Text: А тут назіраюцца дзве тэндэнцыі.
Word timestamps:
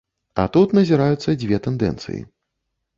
А 0.43 0.45
тут 0.57 0.73
назіраюцца 0.79 1.37
дзве 1.45 1.63
тэндэнцыі. 1.69 2.21